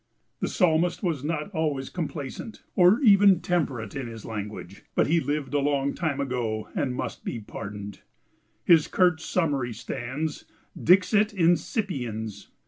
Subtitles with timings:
[0.39, 5.53] The Psalmist was not always complaisant or even temperate in his language, but he lived
[5.53, 8.01] a long time ago and must be pardoned;
[8.63, 10.45] his curt summary stands:
[10.75, 12.47] "Dixit insipiens!"